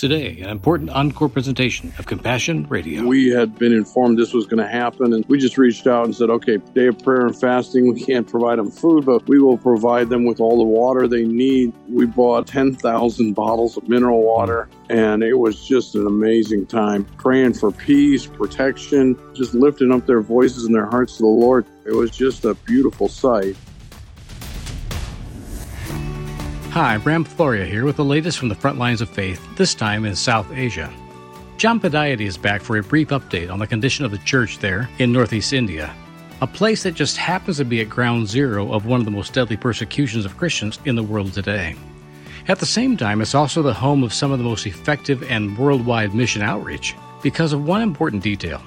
[0.00, 3.04] Today, an important encore presentation of Compassion Radio.
[3.04, 6.16] We had been informed this was going to happen, and we just reached out and
[6.16, 9.58] said, okay, day of prayer and fasting, we can't provide them food, but we will
[9.58, 11.74] provide them with all the water they need.
[11.86, 17.52] We bought 10,000 bottles of mineral water, and it was just an amazing time praying
[17.52, 21.66] for peace, protection, just lifting up their voices and their hearts to the Lord.
[21.84, 23.54] It was just a beautiful sight.
[26.82, 30.06] Hi, Bram Floria here with the latest from the front lines of faith, this time
[30.06, 30.90] in South Asia.
[31.58, 34.88] John Pudaite is back for a brief update on the condition of the church there
[34.98, 35.94] in northeast India,
[36.40, 39.34] a place that just happens to be at ground zero of one of the most
[39.34, 41.76] deadly persecutions of Christians in the world today.
[42.48, 45.58] At the same time, it's also the home of some of the most effective and
[45.58, 48.62] worldwide mission outreach because of one important detail.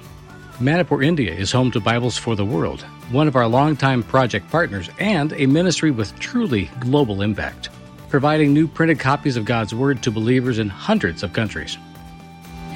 [0.60, 4.88] Manipur, India is home to Bibles for the World, one of our longtime project partners,
[5.00, 7.70] and a ministry with truly global impact
[8.14, 11.78] providing new printed copies of God's Word to believers in hundreds of countries.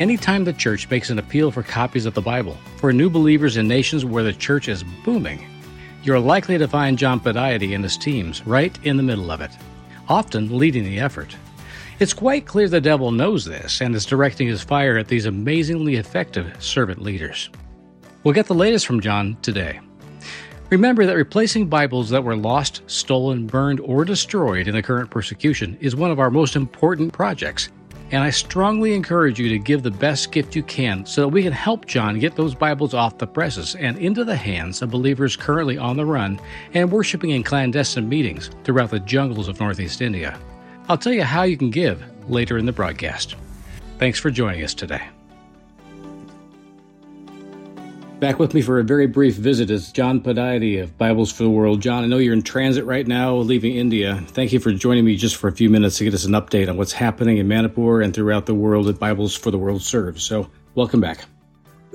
[0.01, 3.69] Anytime the church makes an appeal for copies of the Bible for new believers in
[3.69, 5.47] nations where the church is booming,
[6.03, 9.53] you're likely to find John Pudaite and his teams right in the middle of it,
[10.09, 11.37] often leading the effort.
[12.01, 15.95] It's quite clear the devil knows this and is directing his fire at these amazingly
[15.95, 17.49] effective servant leaders.
[18.25, 19.79] We'll get the latest from John today.
[20.71, 25.79] Remember that replacing Bibles that were lost, stolen, burned, or destroyed in the current persecution
[25.81, 27.71] is one of our most important projects,
[28.11, 31.43] and I strongly encourage you to give the best gift you can so that we
[31.43, 35.37] can help John get those Bibles off the presses and into the hands of believers
[35.37, 36.39] currently on the run
[36.75, 40.39] and worshiping in clandestine meetings throughout the jungles of Northeast India.
[40.91, 43.37] I'll tell you how you can give later in the broadcast.
[43.99, 45.03] Thanks for joining us today.
[48.21, 51.51] Back with me for a very brief visit is John Pudaite of Bibles for the
[51.51, 51.81] World.
[51.81, 54.21] John, I know you're in transit right now, leaving India.
[54.27, 56.69] Thank you for joining me just for a few minutes to get us an update
[56.69, 60.25] on what's happening in Manipur and throughout the world that Bibles for the World serves.
[60.25, 61.27] So, welcome back.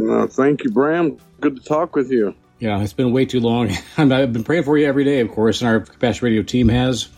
[0.01, 1.17] Uh, thank you, Bram.
[1.41, 2.33] Good to talk with you.
[2.57, 3.71] Yeah, it's been way too long.
[3.97, 7.09] I've been praying for you every day, of course, and our Compassion Radio team has.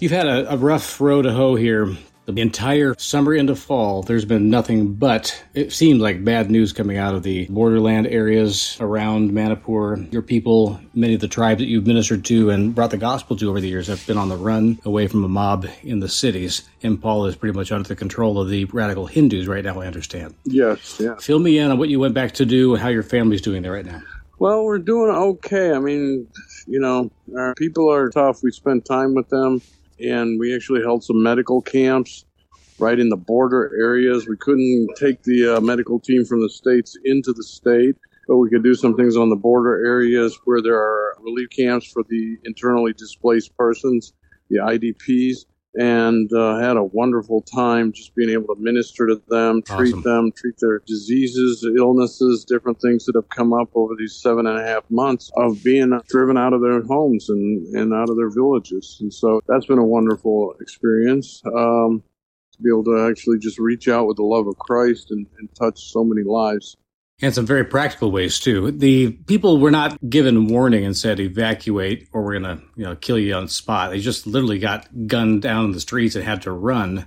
[0.00, 4.24] You've had a, a rough row to hoe here the entire summer into fall, there's
[4.24, 9.32] been nothing but, it seems like bad news coming out of the borderland areas around
[9.32, 9.96] Manipur.
[10.10, 13.48] Your people, many of the tribes that you've ministered to and brought the gospel to
[13.48, 16.68] over the years, have been on the run away from a mob in the cities.
[16.82, 20.34] Imphal is pretty much under the control of the radical Hindus right now, I understand.
[20.44, 21.14] Yes, yeah.
[21.16, 23.62] Fill me in on what you went back to do and how your family's doing
[23.62, 24.02] there right now.
[24.38, 25.72] Well, we're doing okay.
[25.72, 26.28] I mean,
[26.66, 28.42] you know, our people are tough.
[28.42, 29.62] We spend time with them
[30.00, 32.24] and we actually held some medical camps
[32.78, 34.28] right in the border areas.
[34.28, 37.96] We couldn't take the uh, medical team from the states into the state,
[38.28, 41.90] but we could do some things on the border areas where there are relief camps
[41.90, 44.12] for the internally displaced persons,
[44.50, 45.46] the IDPs.
[45.78, 50.02] And uh, had a wonderful time just being able to minister to them, treat awesome.
[50.02, 54.58] them, treat their diseases, illnesses, different things that have come up over these seven and
[54.58, 58.30] a half months of being driven out of their homes and, and out of their
[58.30, 58.96] villages.
[59.00, 61.42] And so that's been a wonderful experience.
[61.54, 62.02] Um,
[62.56, 65.54] to be able to actually just reach out with the love of Christ and, and
[65.54, 66.76] touch so many lives.
[67.22, 68.70] And some very practical ways too.
[68.70, 73.18] The people were not given warning and said evacuate or we're to, you know, kill
[73.18, 73.90] you on spot.
[73.90, 77.06] They just literally got gunned down in the streets and had to run.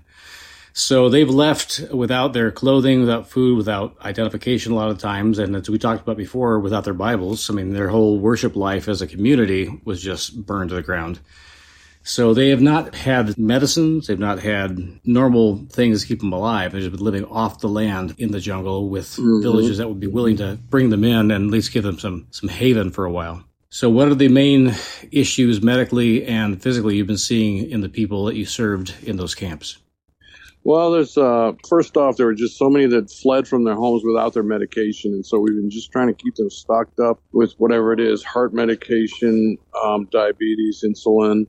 [0.74, 5.38] So they've left without their clothing, without food, without identification a lot of times.
[5.38, 7.48] And as we talked about before, without their Bibles.
[7.48, 11.20] I mean, their whole worship life as a community was just burned to the ground.
[12.04, 14.08] So they have not had medicines.
[14.08, 16.72] They've not had normal things to keep them alive.
[16.72, 19.42] They've just been living off the land in the jungle with mm-hmm.
[19.42, 22.28] villages that would be willing to bring them in and at least give them some,
[22.32, 23.44] some haven for a while.
[23.70, 24.74] So what are the main
[25.12, 29.36] issues medically and physically you've been seeing in the people that you served in those
[29.36, 29.78] camps?
[30.64, 34.04] Well, there's uh, first off, there were just so many that fled from their homes
[34.04, 37.54] without their medication, and so we've been just trying to keep them stocked up with
[37.54, 41.48] whatever it is: heart medication, um, diabetes, insulin,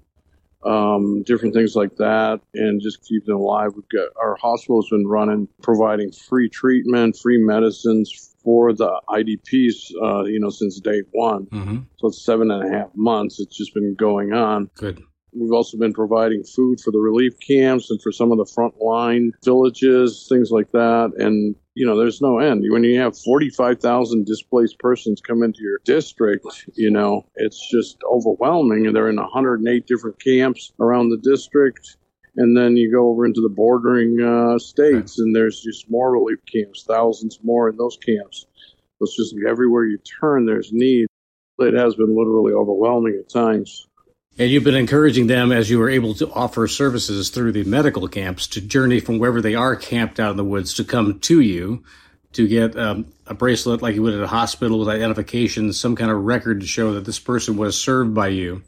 [0.64, 3.72] um, different things like that, and just keep them alive.
[3.74, 10.24] We've got our hospital's been running, providing free treatment, free medicines for the IDPs, uh,
[10.24, 11.46] you know, since day one.
[11.46, 11.78] Mm-hmm.
[11.98, 13.40] So it's seven and a half months.
[13.40, 14.70] It's just been going on.
[14.76, 15.02] Good.
[15.32, 19.30] We've also been providing food for the relief camps and for some of the frontline
[19.44, 21.12] villages, things like that.
[21.18, 22.64] And, you know, there's no end.
[22.68, 28.86] When you have 45,000 displaced persons come into your district, you know, it's just overwhelming.
[28.86, 31.96] And they're in 108 different camps around the district.
[32.36, 36.38] And then you go over into the bordering uh, states, and there's just more relief
[36.50, 38.46] camps, thousands more in those camps.
[39.00, 41.08] It's just everywhere you turn, there's need.
[41.58, 43.88] It has been literally overwhelming at times.
[44.38, 48.08] And you've been encouraging them as you were able to offer services through the medical
[48.08, 51.40] camps to journey from wherever they are camped out in the woods to come to
[51.40, 51.84] you
[52.32, 56.10] to get um, a bracelet like you would at a hospital with identification, some kind
[56.10, 58.62] of record to show that this person was served by you,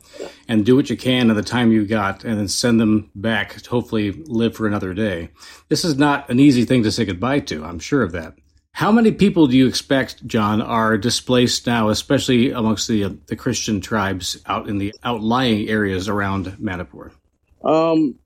[0.49, 3.61] and do what you can in the time you got, and then send them back
[3.63, 5.29] to hopefully live for another day.
[5.69, 7.65] This is not an easy thing to say goodbye to.
[7.65, 8.35] I'm sure of that.
[8.75, 13.37] How many people do you expect, John, are displaced now, especially amongst the uh, the
[13.37, 17.13] Christian tribes out in the outlying areas around Manipur?
[17.65, 18.19] Um,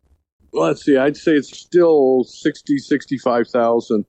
[0.52, 0.96] let's see.
[0.96, 4.04] I'd say it's still 60, 65,000.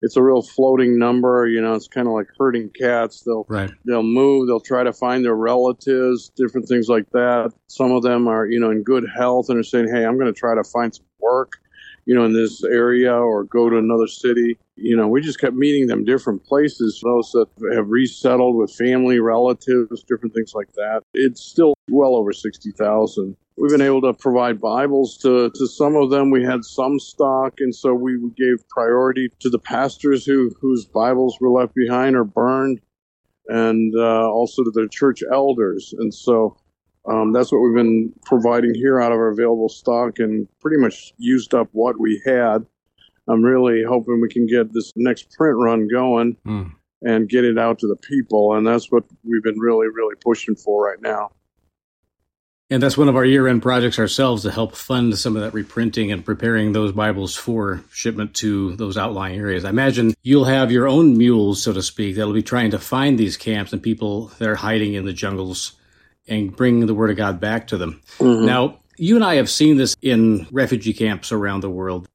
[0.00, 1.46] It's a real floating number.
[1.46, 3.22] You know, it's kind of like herding cats.
[3.22, 3.70] They'll right.
[3.84, 4.48] they'll move.
[4.48, 7.52] They'll try to find their relatives, different things like that.
[7.68, 10.32] Some of them are, you know, in good health and are saying, "Hey, I'm going
[10.32, 11.52] to try to find some work."
[12.04, 14.58] You know, in this area or go to another city.
[14.76, 17.00] You know, we just kept meeting them different places.
[17.02, 21.02] Those that have resettled with family, relatives, different things like that.
[21.14, 23.36] It's still well over 60,000.
[23.56, 26.30] We've been able to provide Bibles to, to some of them.
[26.30, 31.36] We had some stock, and so we gave priority to the pastors who whose Bibles
[31.38, 32.80] were left behind or burned,
[33.48, 35.94] and uh, also to the church elders.
[35.98, 36.56] And so
[37.04, 41.12] um, that's what we've been providing here out of our available stock and pretty much
[41.18, 42.64] used up what we had.
[43.28, 46.72] I'm really hoping we can get this next print run going mm.
[47.02, 48.54] and get it out to the people.
[48.54, 51.32] And that's what we've been really, really pushing for right now.
[52.70, 55.52] And that's one of our year end projects ourselves to help fund some of that
[55.52, 59.64] reprinting and preparing those Bibles for shipment to those outlying areas.
[59.64, 63.18] I imagine you'll have your own mules, so to speak, that'll be trying to find
[63.18, 65.72] these camps and people that are hiding in the jungles
[66.28, 68.00] and bring the word of God back to them.
[68.18, 68.46] Mm-hmm.
[68.46, 72.08] Now, you and I have seen this in refugee camps around the world.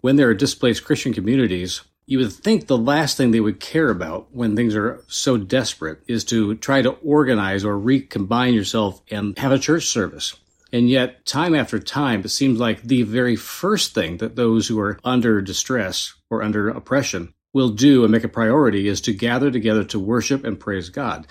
[0.00, 3.88] When there are displaced Christian communities, you would think the last thing they would care
[3.88, 9.38] about when things are so desperate is to try to organize or recombine yourself and
[9.38, 10.34] have a church service.
[10.72, 14.80] And yet, time after time, it seems like the very first thing that those who
[14.80, 19.50] are under distress or under oppression will do and make a priority is to gather
[19.50, 21.26] together to worship and praise God.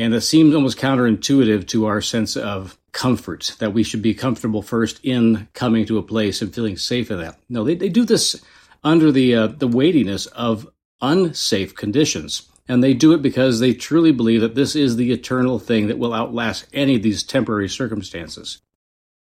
[0.00, 4.62] And it seems almost counterintuitive to our sense of comfort that we should be comfortable
[4.62, 7.38] first in coming to a place and feeling safe in that.
[7.50, 8.42] No, they, they do this
[8.82, 10.66] under the uh, the weightiness of
[11.02, 12.48] unsafe conditions.
[12.66, 15.98] And they do it because they truly believe that this is the eternal thing that
[15.98, 18.62] will outlast any of these temporary circumstances.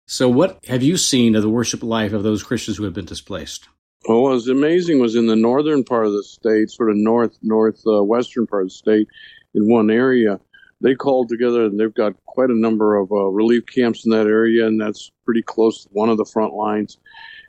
[0.09, 3.07] So, what have you seen of the worship life of those Christians who have been
[3.07, 3.67] displaced?
[4.07, 7.39] Well, what was amazing was in the northern part of the state, sort of north
[7.41, 9.09] northwestern uh, part of the state,
[9.55, 10.39] in one area.
[10.83, 14.27] They called together and they've got quite a number of uh, relief camps in that
[14.27, 16.99] area, and that's pretty close to one of the front lines.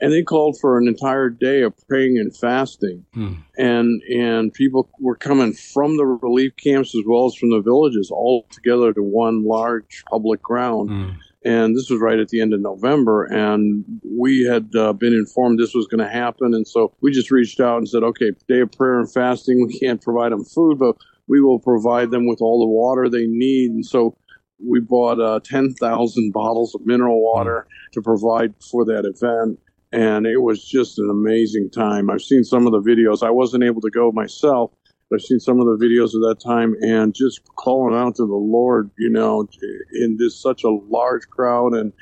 [0.01, 3.33] And they called for an entire day of praying and fasting, hmm.
[3.57, 8.10] and and people were coming from the relief camps as well as from the villages
[8.12, 10.89] all together to one large public ground.
[10.89, 11.12] Hmm
[11.44, 15.57] and this was right at the end of November, and we had uh, been informed
[15.57, 18.60] this was going to happen, and so we just reached out and said, okay, day
[18.60, 20.95] of prayer and fasting, we can't provide them food, but
[21.31, 23.72] we will provide them with all the water they need.
[23.72, 24.18] And so
[24.60, 29.57] we bought uh, 10,000 bottles of mineral water to provide for that event.
[29.94, 32.10] And it was just an amazing time.
[32.10, 33.25] I've seen some of the videos.
[33.25, 34.72] I wasn't able to go myself.
[35.10, 38.25] But I've seen some of the videos of that time and just calling out to
[38.25, 39.48] the Lord, you know,
[39.94, 41.94] in this such a large crowd and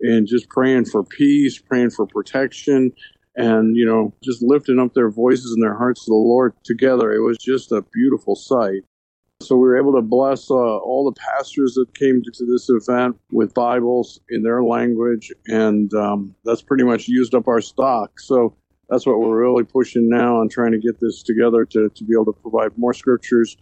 [0.00, 2.92] and just praying for peace, praying for protection,
[3.36, 7.12] and you know just lifting up their voices and their hearts to the lord together.
[7.12, 8.82] It was just a beautiful sight.
[9.40, 13.16] So we were able to bless uh, all the pastors that came to, this event
[13.30, 18.18] with bibles in their language and um, that's pretty much used up our stock.
[18.18, 18.56] So
[18.88, 22.14] that's what we're really pushing now and trying to get this together to, to be
[22.14, 23.56] able to provide more scriptures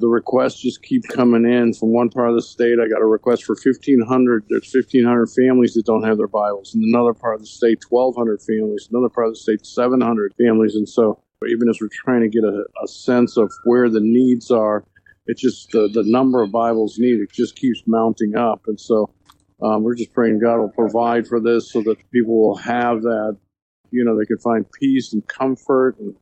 [0.00, 2.78] the requests just keep coming in from one part of the state.
[2.82, 4.44] I got a request for 1,500.
[4.48, 6.74] There's 1,500 families that don't have their Bibles.
[6.74, 8.88] In another part of the state, 1,200 families.
[8.90, 10.74] Another part of the state, 700 families.
[10.74, 14.50] And so, even as we're trying to get a, a sense of where the needs
[14.50, 14.84] are,
[15.26, 18.62] it just the, the number of Bibles needed just keeps mounting up.
[18.66, 19.12] And so,
[19.62, 23.36] um, we're just praying God will provide for this so that people will have that.
[23.90, 26.14] You know, they can find peace and comfort and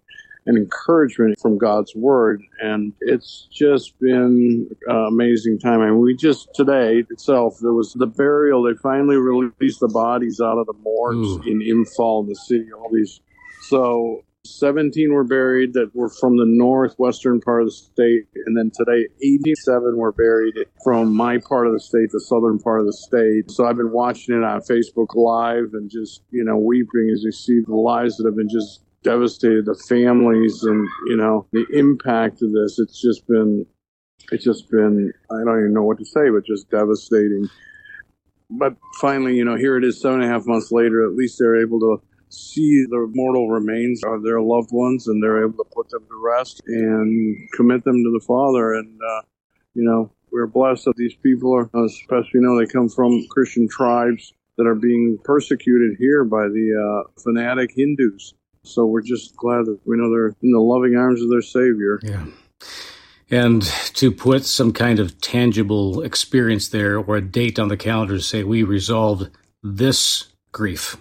[0.49, 2.43] and encouragement from God's word.
[2.61, 5.83] And it's just been an amazing time.
[5.83, 8.63] I mean, we just today itself, there was the burial.
[8.63, 11.43] They finally released the bodies out of the morgues Ooh.
[11.43, 12.73] in Imphal in the city.
[12.73, 13.21] All these.
[13.69, 18.27] So 17 were buried that were from the northwestern part of the state.
[18.47, 22.81] And then today, 87 were buried from my part of the state, the southern part
[22.81, 23.51] of the state.
[23.51, 27.33] So I've been watching it on Facebook Live and just, you know, weeping as you
[27.33, 32.43] see the lives that have been just devastated the families and you know the impact
[32.43, 33.65] of this it's just been
[34.33, 37.49] it's just been i don't even know what to say but just devastating
[38.51, 41.05] but finally, you know, here it is seven and a half months later.
[41.05, 45.45] At least they're able to see the mortal remains of their loved ones and they're
[45.45, 48.75] able to put them to rest and commit them to the Father.
[48.75, 49.23] And, uh,
[49.75, 53.69] you know, we're blessed that these people are, especially, you know, they come from Christian
[53.69, 58.35] tribes that are being persecuted here by the uh, fanatic Hindus.
[58.63, 62.01] So we're just glad that we know they're in the loving arms of their Savior.
[62.03, 62.27] Yeah.
[63.31, 63.63] And
[63.95, 68.23] to put some kind of tangible experience there or a date on the calendar to
[68.23, 69.31] say we resolved
[69.63, 70.97] this grief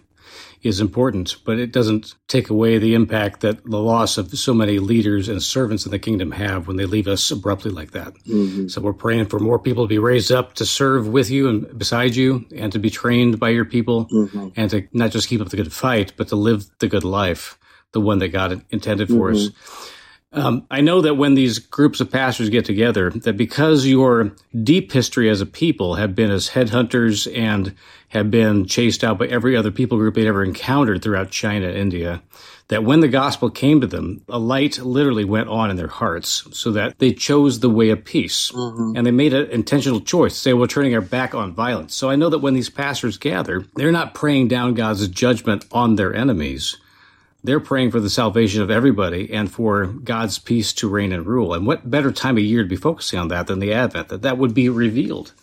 [0.63, 4.79] is important, but it doesn't take away the impact that the loss of so many
[4.79, 8.13] leaders and servants in the kingdom have when they leave us abruptly like that.
[8.25, 8.67] Mm-hmm.
[8.67, 11.77] So we're praying for more people to be raised up to serve with you and
[11.77, 14.49] beside you and to be trained by your people mm-hmm.
[14.55, 17.57] and to not just keep up the good fight, but to live the good life,
[17.91, 19.47] the one that God intended for mm-hmm.
[19.47, 19.93] us.
[20.33, 24.91] Um, I know that when these groups of pastors get together, that because your deep
[24.91, 27.73] history as a people have been as headhunters and
[28.09, 32.21] have been chased out by every other people group they'd ever encountered throughout China, India,
[32.67, 36.45] that when the gospel came to them, a light literally went on in their hearts
[36.51, 38.51] so that they chose the way of peace.
[38.51, 38.97] Mm-hmm.
[38.97, 41.95] And they made an intentional choice say, we're turning our back on violence.
[41.95, 45.95] So I know that when these pastors gather, they're not praying down God's judgment on
[45.95, 46.77] their enemies
[47.43, 51.53] they're praying for the salvation of everybody and for God's peace to reign and rule.
[51.53, 54.21] And what better time of year to be focusing on that than the Advent, that
[54.23, 55.33] that would be revealed.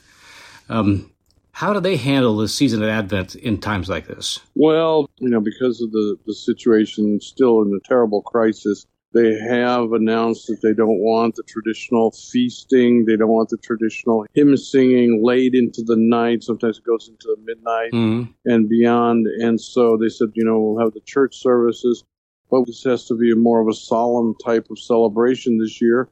[0.68, 1.10] Um,
[1.52, 4.40] how do they handle the season of Advent in times like this?
[4.56, 9.92] Well, you know, because of the, the situation still in a terrible crisis, they have
[9.92, 13.04] announced that they don't want the traditional feasting.
[13.06, 16.42] They don't want the traditional hymn singing late into the night.
[16.42, 18.30] Sometimes it goes into the midnight mm-hmm.
[18.44, 19.26] and beyond.
[19.38, 22.02] And so they said, you know, we'll have the church services,
[22.50, 26.08] but this has to be more of a solemn type of celebration this year.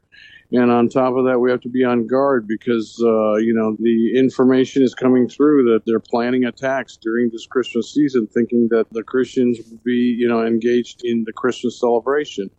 [0.53, 3.75] And on top of that, we have to be on guard because, uh, you know,
[3.79, 8.85] the information is coming through that they're planning attacks during this Christmas season, thinking that
[8.91, 12.51] the Christians will be, you know, engaged in the Christmas celebration.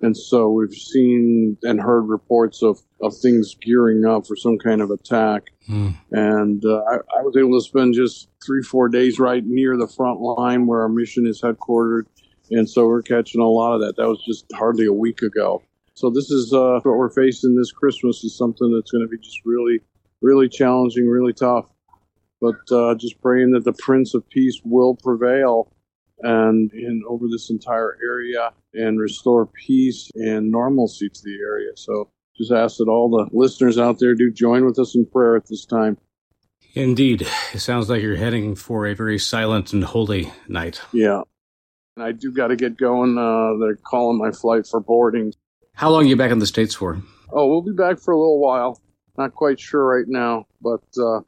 [0.00, 4.82] And so we've seen and heard reports of, of things gearing up for some kind
[4.82, 5.44] of attack.
[5.68, 5.96] Mm.
[6.10, 9.88] And uh, I, I, was able to spend just three, four days right near the
[9.88, 12.04] front line where our mission is headquartered.
[12.50, 13.96] And so we're catching a lot of that.
[13.96, 15.62] That was just hardly a week ago.
[15.94, 19.16] So this is uh, what we're facing this Christmas is something that's going to be
[19.18, 19.80] just really,
[20.20, 21.70] really challenging, really tough.
[22.40, 25.72] But uh, just praying that the Prince of Peace will prevail
[26.24, 31.70] and in over this entire area and restore peace and normalcy to the area.
[31.76, 35.36] So just ask that all the listeners out there do join with us in prayer
[35.36, 35.98] at this time.
[36.74, 37.28] Indeed.
[37.52, 40.80] It sounds like you're heading for a very silent and holy night.
[40.92, 41.22] Yeah.
[41.96, 43.16] And I do got to get going.
[43.16, 45.32] Uh, they're calling my flight for boarding.
[45.74, 47.00] How long are you back in the States for?
[47.32, 48.80] Oh, we'll be back for a little while.
[49.16, 51.20] Not quite sure right now, but uh,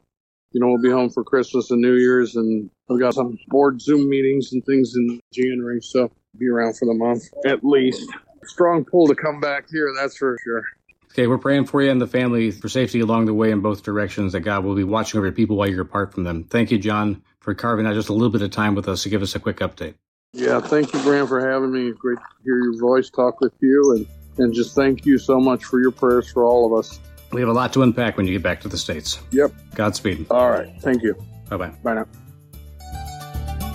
[0.51, 3.81] you know, we'll be home for Christmas and New Year's, and we've got some board
[3.81, 8.09] Zoom meetings and things in January, so be around for the month at least.
[8.43, 10.63] Strong pull to come back here, that's for sure.
[11.11, 13.83] Okay, we're praying for you and the family for safety along the way in both
[13.83, 16.43] directions, that God will be watching over your people while you're apart from them.
[16.43, 19.09] Thank you, John, for carving out just a little bit of time with us to
[19.09, 19.95] give us a quick update.
[20.33, 21.91] Yeah, thank you, Bram, for having me.
[21.97, 25.63] Great to hear your voice, talk with you, and, and just thank you so much
[25.63, 26.99] for your prayers for all of us.
[27.31, 29.19] We have a lot to unpack when you get back to the States.
[29.31, 29.51] Yep.
[29.73, 30.27] Godspeed.
[30.29, 30.69] All right.
[30.81, 31.15] Thank you.
[31.49, 31.69] Bye bye.
[31.83, 32.26] Bye now.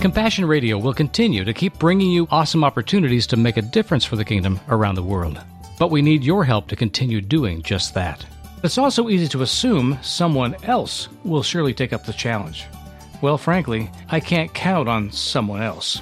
[0.03, 4.17] Compassion Radio will continue to keep bringing you awesome opportunities to make a difference for
[4.17, 5.41] the kingdom around the world.
[5.79, 8.25] But we need your help to continue doing just that.
[8.65, 12.65] It's also easy to assume someone else will surely take up the challenge.
[13.21, 16.01] Well, frankly, I can't count on someone else.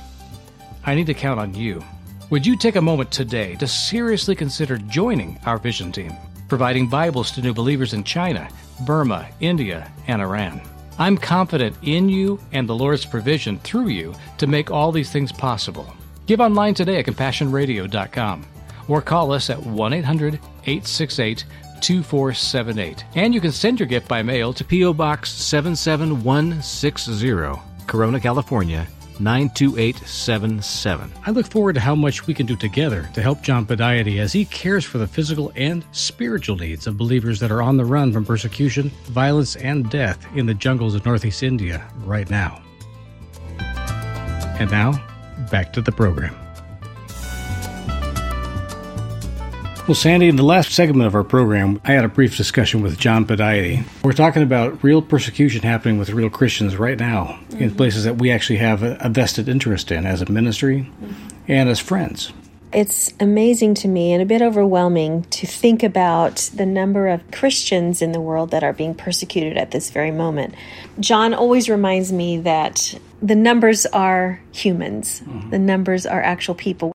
[0.84, 1.84] I need to count on you.
[2.31, 6.17] Would you take a moment today to seriously consider joining our vision team?
[6.48, 8.50] providing Bibles to new believers in China,
[8.86, 10.60] Burma, India, and Iran.
[11.00, 15.32] I'm confident in you and the Lord's provision through you to make all these things
[15.32, 15.94] possible.
[16.26, 18.46] Give online today at CompassionRadio.com
[18.88, 21.46] or call us at 1 800 868
[21.82, 23.04] 2478.
[23.16, 24.94] And you can send your gift by mail to P.O.
[24.94, 28.88] Box 77160, Corona, California
[29.24, 31.12] 92877.
[31.25, 34.34] I look forward to how much we can do together to help John Pudaite as
[34.34, 38.12] he cares for the physical and spiritual needs of believers that are on the run
[38.12, 42.62] from persecution, violence, and death in the jungles of Northeast India right now.
[44.60, 44.94] And now,
[45.50, 46.36] back to the program.
[49.92, 52.98] Well, Sandy, in the last segment of our program, I had a brief discussion with
[52.98, 53.84] John Pudaite.
[54.06, 57.64] We're talking about real persecution happening with real Christians right now mm-hmm.
[57.64, 61.14] in places that we actually have a, vested interest in as a ministry mm-hmm.
[61.50, 62.32] and as friends.
[62.72, 68.02] It's amazing to me and a bit overwhelming to think about the number of Christians
[68.02, 70.56] in the world that are being persecuted at this very moment.
[71.02, 75.50] John always reminds me that the numbers are humans, mm-hmm.
[75.50, 76.94] the numbers are actual people.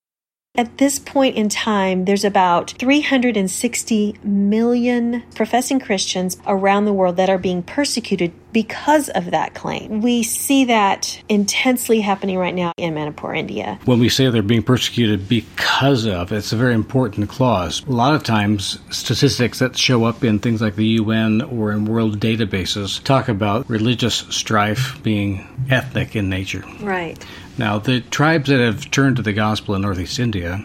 [0.59, 7.29] At this point in time, there's about 360 million professing Christians around the world that
[7.29, 10.01] are being persecuted because of that claim.
[10.01, 13.79] We see that intensely happening right now in Manipur, India.
[13.85, 17.85] When we say they're being persecuted because of, it's a very important clause.
[17.87, 21.85] A lot of times, statistics that show up in things like the UN or in
[21.85, 26.65] world databases talk about religious strife being ethnic in nature.
[26.81, 27.25] Right.
[27.59, 30.65] Now, the tribes that have turned to the gospel in Northeast India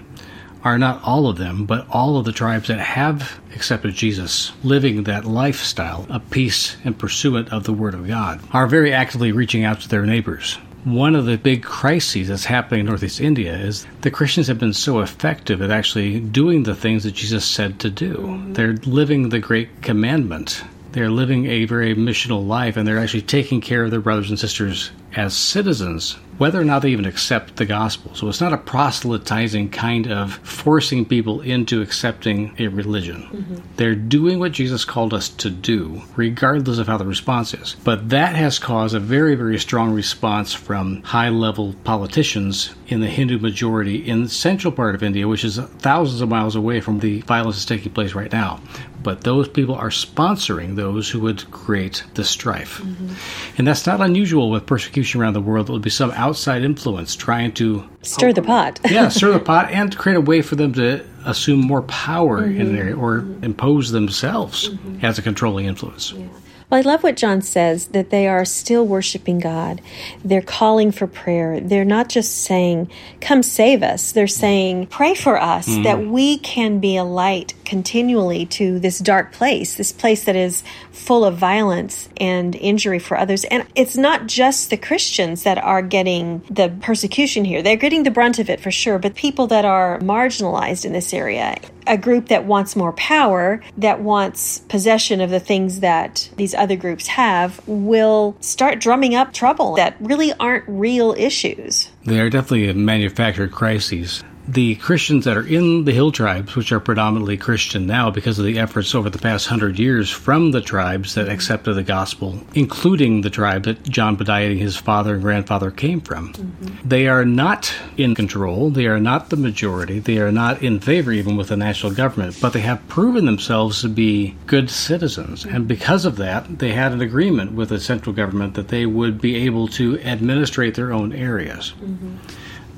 [0.64, 5.04] are not all of them, but all of the tribes that have accepted Jesus, living
[5.04, 9.64] that lifestyle of peace and pursuit of the Word of God, are very actively reaching
[9.64, 10.58] out to their neighbors.
[10.84, 14.74] One of the big crises that's happening in Northeast India is the Christians have been
[14.74, 18.44] so effective at actually doing the things that Jesus said to do.
[18.48, 20.64] They're living the great commandment.
[20.94, 24.40] They're living a very missional life and they're actually taking care of their brothers and
[24.40, 28.16] sisters as citizens whether or not they even accept the gospel.
[28.16, 33.22] So it's not a proselytizing kind of forcing people into accepting a religion.
[33.32, 33.56] Mm-hmm.
[33.76, 37.76] They're doing what Jesus called us to do, regardless of how the response is.
[37.84, 43.08] But that has caused a very, very strong response from high level politicians in the
[43.08, 47.02] Hindu majority in the central part of India, which is thousands of miles away from
[47.02, 48.60] the violence that's taking place right now.
[49.04, 52.80] But those people are sponsoring those who would create the strife.
[52.80, 53.58] Mm-hmm.
[53.58, 55.70] And that's not unusual with persecution around the world.
[55.70, 58.80] It would be some outside influence trying to stir the pot.
[58.90, 62.62] yeah, stir the pot and create a way for them to assume more power mm-hmm.
[62.62, 65.06] in area or impose themselves mm-hmm.
[65.06, 66.12] as a controlling influence.
[66.12, 66.28] Yeah.
[66.72, 69.82] Well, I love what John says that they are still worshiping God.
[70.24, 71.60] They're calling for prayer.
[71.60, 74.14] They're not just saying, Come save us.
[74.14, 75.84] They're saying, Pray for us mm-hmm.
[75.84, 80.64] that we can be a light continually to this dark place, this place that is
[80.92, 83.44] full of violence and injury for others.
[83.44, 87.62] And it's not just the Christians that are getting the persecution here.
[87.62, 91.14] They're getting the brunt of it for sure, but people that are marginalized in this
[91.14, 91.58] area,
[91.88, 96.76] a group that wants more power, that wants possession of the things that these other
[96.76, 101.90] groups have, will start drumming up trouble that really aren't real issues.
[102.06, 106.80] They are definitely manufactured crises the Christians that are in the hill tribes, which are
[106.80, 111.16] predominantly Christian now because of the efforts over the past hundred years from the tribes
[111.16, 116.02] that accepted the gospel, including the tribe that John Pudaite, his father and grandfather, came
[116.02, 116.34] from.
[116.34, 116.88] Mm-hmm.
[116.88, 118.70] They are not in control.
[118.70, 120.00] They are not the majority.
[120.00, 123.82] They are not in favor even with the national government, but they have proven themselves
[123.82, 125.46] to be good citizens.
[125.46, 129.22] And because of that, they had an agreement with the central government that they would
[129.22, 131.74] be able to administrate their own areas.
[131.80, 132.18] Mm-hmm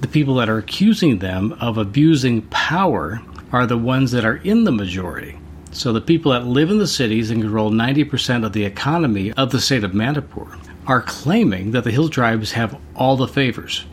[0.03, 3.21] the people that are accusing them of abusing power
[3.53, 5.39] are the ones that are in the majority.
[5.71, 9.51] So the people that live in the cities and control 90% of the economy of
[9.51, 13.85] the state of Manipur are claiming that the hill tribes have all the favors,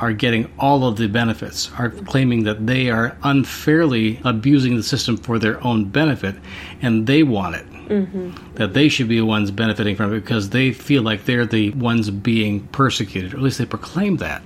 [0.00, 5.16] are getting all of the benefits, are claiming that they are unfairly abusing the system
[5.16, 6.34] for their own benefit
[6.80, 7.72] and they want it.
[7.86, 8.54] Mm-hmm.
[8.54, 11.70] That they should be the ones benefiting from it because they feel like they're the
[11.70, 14.44] ones being persecuted, or at least they proclaim that.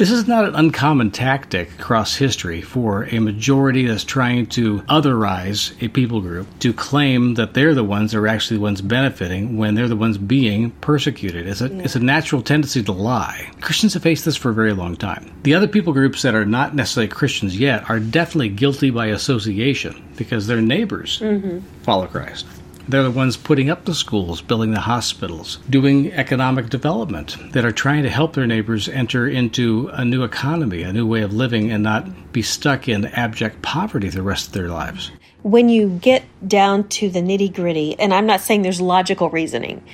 [0.00, 5.74] This is not an uncommon tactic across history for a majority that's trying to otherize
[5.84, 9.58] a people group to claim that they're the ones that are actually the ones benefiting
[9.58, 11.46] when they're the ones being persecuted.
[11.46, 11.82] It's a, yeah.
[11.82, 13.50] it's a natural tendency to lie.
[13.60, 15.30] Christians have faced this for a very long time.
[15.42, 20.02] The other people groups that are not necessarily Christians yet are definitely guilty by association
[20.16, 21.58] because their neighbors mm-hmm.
[21.82, 22.46] follow Christ.
[22.90, 27.70] They're the ones putting up the schools, building the hospitals, doing economic development that are
[27.70, 31.70] trying to help their neighbors enter into a new economy, a new way of living,
[31.70, 35.12] and not be stuck in abject poverty the rest of their lives.
[35.42, 39.84] When you get down to the nitty gritty, and I'm not saying there's logical reasoning,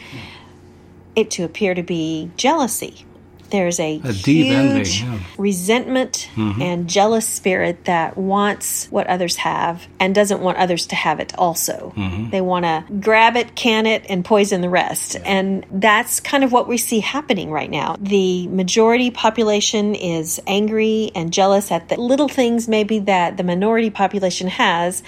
[1.15, 3.05] it to appear to be jealousy
[3.51, 5.19] there's a, a huge yeah.
[5.39, 6.61] resentment mm-hmm.
[6.61, 11.35] and jealous spirit that wants what others have and doesn't want others to have it
[11.39, 11.93] also.
[11.97, 12.31] Mm-hmm.
[12.31, 15.15] They want to grab it, can it, and poison the rest.
[15.15, 15.23] Yeah.
[15.25, 17.97] And that's kind of what we see happening right now.
[17.99, 23.91] The majority population is angry and jealous at the little things maybe that the minority
[23.91, 25.03] population has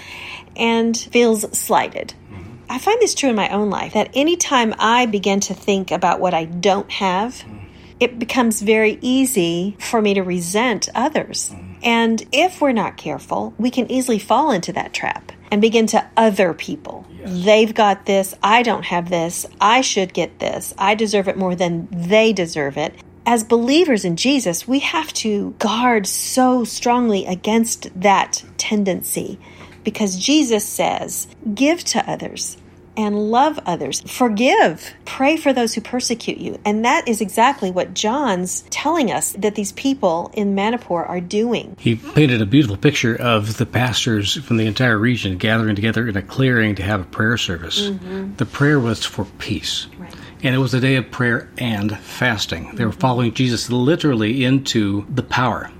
[0.55, 2.13] and feels slighted.
[2.31, 2.43] Mm-hmm.
[2.69, 6.19] I find this true in my own life that anytime I begin to think about
[6.19, 7.58] what I don't have, mm-hmm
[7.99, 11.53] it becomes very easy for me to resent others.
[11.83, 16.07] And if we're not careful, we can easily fall into that trap and begin to
[16.15, 17.05] other people.
[17.11, 17.45] Yes.
[17.45, 21.55] They've got this, I don't have this, I should get this, I deserve it more
[21.55, 22.93] than they deserve it.
[23.25, 29.39] as believers in Jesus, we have to guard so strongly against that tendency
[29.83, 32.57] because Jesus says, Give to others
[32.99, 34.01] and love others.
[34.01, 34.93] Forgive.
[35.05, 36.59] Pray for those who persecute you.
[36.65, 41.77] And that is exactly what John's telling us that these people in Manipur are doing.
[41.79, 46.17] He painted a beautiful picture of the pastors from the entire region gathering together in
[46.17, 47.89] a clearing to have a prayer service.
[47.89, 48.35] Mm-hmm.
[48.35, 49.87] The prayer was for peace.
[49.97, 50.13] Right.
[50.43, 52.75] And it was a day of prayer and fasting.
[52.75, 55.71] They were following Jesus literally into the power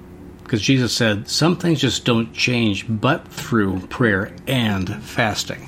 [0.44, 5.68] because Jesus said some things just don't change but through prayer and fasting.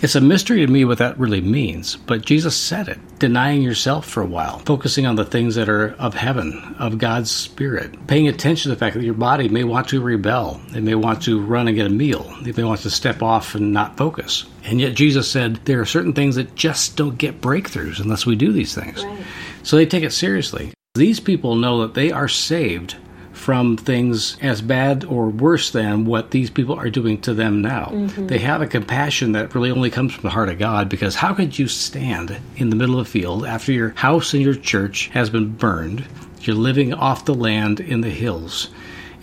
[0.00, 2.98] It's a mystery to me what that really means, but Jesus said it.
[3.18, 7.32] Denying yourself for a while, focusing on the things that are of heaven, of God's
[7.32, 10.60] Spirit, paying attention to the fact that your body may want to rebel.
[10.72, 12.32] It may want to run and get a meal.
[12.46, 14.44] It may want to step off and not focus.
[14.62, 18.36] And yet Jesus said there are certain things that just don't get breakthroughs unless we
[18.36, 19.04] do these things.
[19.04, 19.18] Right.
[19.64, 20.72] So they take it seriously.
[20.94, 22.94] These people know that they are saved
[23.38, 27.86] from things as bad or worse than what these people are doing to them now.
[27.86, 28.26] Mm-hmm.
[28.26, 31.34] They have a compassion that really only comes from the heart of God because how
[31.34, 35.08] could you stand in the middle of a field after your house and your church
[35.08, 36.04] has been burned?
[36.40, 38.70] You're living off the land in the hills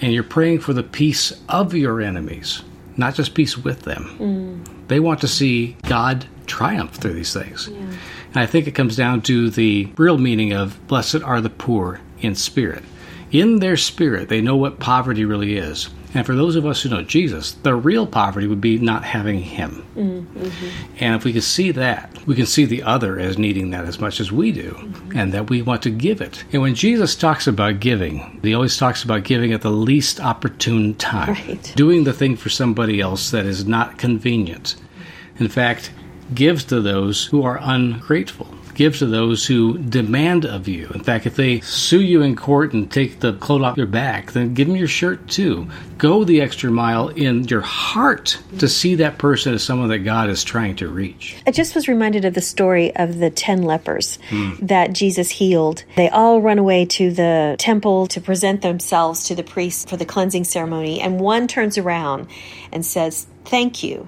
[0.01, 2.63] and you're praying for the peace of your enemies,
[2.97, 4.15] not just peace with them.
[4.19, 4.87] Mm.
[4.87, 7.67] They want to see God triumph through these things.
[7.67, 7.77] Yeah.
[7.77, 12.01] And I think it comes down to the real meaning of blessed are the poor
[12.21, 12.83] in spirit
[13.39, 15.89] in their spirit, they know what poverty really is.
[16.13, 19.39] And for those of us who know Jesus, the real poverty would be not having
[19.39, 19.85] Him.
[19.97, 20.95] Mm-hmm.
[20.99, 23.99] And if we can see that, we can see the other as needing that as
[23.99, 25.17] much as we do, mm-hmm.
[25.17, 26.45] and that we want to give it.
[26.53, 30.95] And when Jesus talks about giving, he always talks about giving at the least opportune
[30.95, 31.73] time, right.
[31.75, 34.75] doing the thing for somebody else that is not convenient.
[35.37, 35.91] In fact,
[36.33, 40.87] gives to those who are ungrateful give to those who demand of you.
[40.93, 44.33] In fact, if they sue you in court and take the coat off your back,
[44.33, 45.67] then give them your shirt too.
[45.97, 50.29] Go the extra mile in your heart to see that person as someone that God
[50.29, 51.37] is trying to reach.
[51.47, 54.67] I just was reminded of the story of the 10 lepers mm.
[54.67, 55.83] that Jesus healed.
[55.95, 60.05] They all run away to the temple to present themselves to the priest for the
[60.05, 62.27] cleansing ceremony, and one turns around
[62.71, 64.07] and says, Thank you.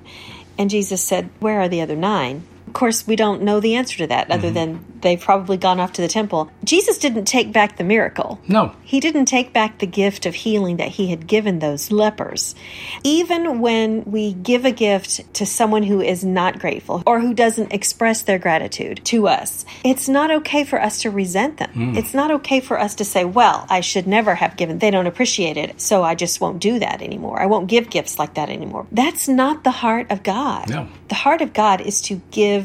[0.58, 2.44] And Jesus said, Where are the other nine?
[2.68, 4.54] Of course, we don't know the answer to that other mm-hmm.
[4.54, 6.52] than they've probably gone off to the temple.
[6.64, 8.40] Jesus didn't take back the miracle.
[8.48, 8.76] No.
[8.84, 12.56] He didn't take back the gift of healing that he had given those lepers.
[13.04, 17.74] Even when we give a gift to someone who is not grateful or who doesn't
[17.74, 21.72] express their gratitude to us, it's not okay for us to resent them.
[21.74, 21.98] Mm.
[21.98, 24.80] It's not okay for us to say, well, I should never have given.
[24.80, 27.42] They don't appreciate it, so I just won't do that anymore.
[27.42, 28.88] I won't give gifts like that anymore.
[28.92, 30.70] That's not the heart of God.
[30.70, 30.88] No.
[31.08, 32.57] The heart of God is to give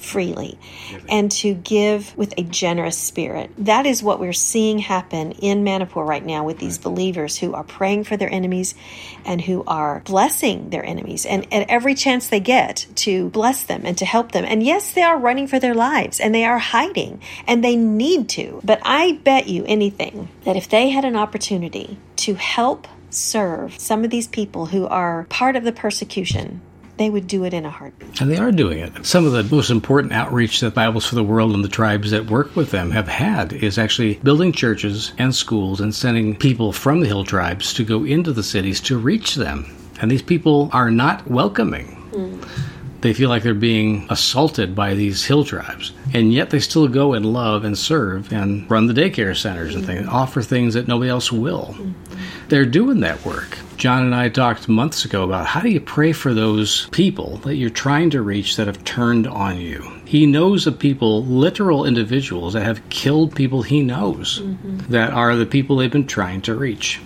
[0.00, 0.58] freely
[1.08, 3.50] and to give with a generous spirit.
[3.58, 7.64] That is what we're seeing happen in Manipur right now with these believers who are
[7.64, 8.74] praying for their enemies
[9.24, 13.82] and who are blessing their enemies and at every chance they get to bless them
[13.84, 14.44] and to help them.
[14.44, 18.28] And yes, they are running for their lives and they are hiding and they need
[18.30, 18.60] to.
[18.64, 24.04] But I bet you anything that if they had an opportunity to help serve some
[24.04, 26.60] of these people who are part of the persecution
[27.00, 28.20] they would do it in a heartbeat.
[28.20, 29.06] And they are doing it.
[29.06, 32.26] Some of the most important outreach that Bibles for the World and the tribes that
[32.26, 37.00] work with them have had is actually building churches and schools and sending people from
[37.00, 39.74] the hill tribes to go into the cities to reach them.
[40.02, 41.86] And these people are not welcoming.
[42.12, 42.46] Mm.
[43.00, 45.92] They feel like they're being assaulted by these hill tribes.
[46.12, 49.84] And yet they still go and love and serve and run the daycare centers and
[49.84, 51.74] things, offer things that nobody else will.
[52.48, 53.58] They're doing that work.
[53.76, 57.54] John and I talked months ago about how do you pray for those people that
[57.54, 59.90] you're trying to reach that have turned on you.
[60.04, 64.92] He knows of people, literal individuals, that have killed people he knows mm-hmm.
[64.92, 67.00] that are the people they've been trying to reach.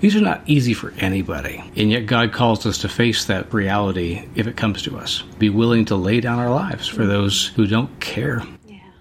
[0.00, 4.28] These are not easy for anybody, and yet God calls us to face that reality
[4.36, 5.22] if it comes to us.
[5.38, 8.42] Be willing to lay down our lives for those who don't care.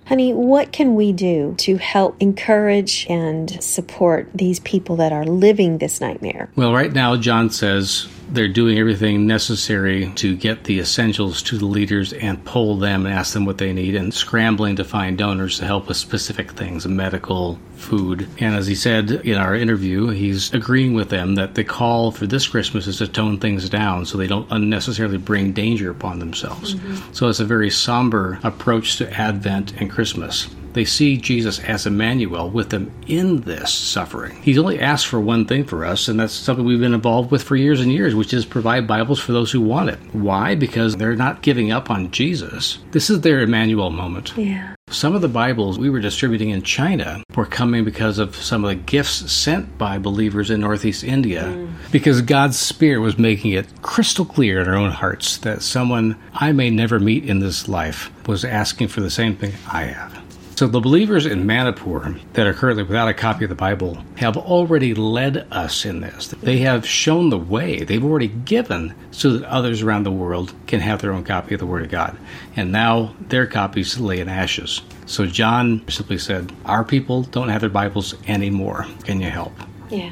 [0.08, 5.80] Honey, what can we do to help encourage and support these people that are living
[5.80, 6.50] this nightmare?
[6.56, 11.66] Well, right now, John says they're doing everything necessary to get the essentials to the
[11.66, 15.60] leaders and poll them and ask them what they need and scrambling to find donors
[15.60, 18.28] to help with specific things medical food.
[18.40, 22.26] And as he said in our interview he's agreeing with them that the call for
[22.26, 26.76] this christmas is to tone things down so they don't unnecessarily bring danger upon themselves.
[26.76, 27.14] Mm-hmm.
[27.14, 32.50] so it's a very somber approach to advent and christmas they see Jesus as Emmanuel
[32.50, 34.42] with them in this suffering.
[34.42, 37.44] He's only asked for one thing for us, and that's something we've been involved with
[37.44, 40.00] for years and years, which is provide Bibles for those who want it.
[40.14, 40.56] Why?
[40.56, 42.80] Because they're not giving up on Jesus.
[42.92, 44.34] This is their Emmanuel moment.
[44.38, 44.76] Yeah.
[44.90, 48.70] Some of the Bibles we were distributing in China were coming because of some of
[48.70, 51.74] the gifts sent by believers in Northeast India, mm.
[51.92, 56.54] because God's Spirit was making it crystal clear in our own hearts that someone I
[56.54, 60.17] may never meet in this life was asking for the same thing I have.
[60.58, 64.36] So the believers in Manipur that are currently without a copy of the Bible have
[64.36, 66.30] already led us in this.
[66.30, 67.84] They have shown the way.
[67.84, 71.60] They've already given so that others around the world can have their own copy of
[71.60, 72.18] the Word of God.
[72.56, 74.82] And now their copies lay in ashes.
[75.06, 78.88] So John simply said, Our people don't have their Bibles anymore.
[79.04, 79.54] Can you help?
[79.92, 80.12] Yeah.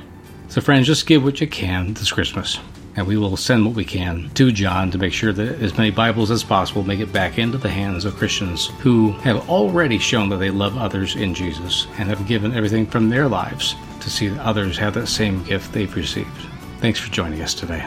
[0.49, 2.59] So, friends, just give what you can this Christmas
[2.95, 5.91] and we will send what we can to John to make sure that as many
[5.91, 10.29] Bibles as possible make it back into the hands of Christians who have already shown
[10.29, 14.29] that they love others in Jesus and have given everything from their lives to see
[14.29, 16.29] that others have that same gift they've received.
[16.79, 17.85] Thanks for joining us today.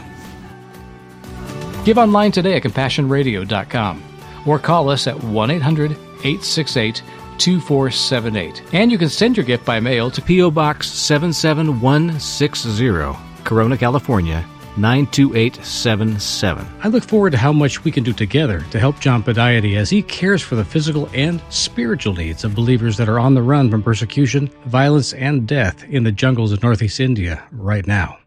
[1.85, 4.03] Give online today at CompassionRadio.com
[4.47, 7.03] or call us at 1 800 868
[7.39, 8.75] 2478.
[8.75, 10.51] And you can send your gift by mail to P.O.
[10.51, 14.45] Box 77160, Corona, California
[14.81, 16.67] 92877.
[16.83, 19.91] I look forward to how much we can do together to help John Pudaite as
[19.91, 23.71] he cares for the physical and spiritual needs of believers that are on the run
[23.71, 28.19] from persecution, violence, and death in the jungles of Northeast India right now.